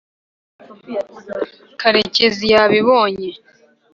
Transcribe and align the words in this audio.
karekezi 1.79 2.45
yabibonye 2.53 3.29